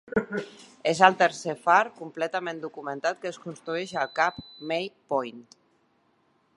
[0.91, 5.47] És el tercer far completament documentat que es construeix al Cape May Point.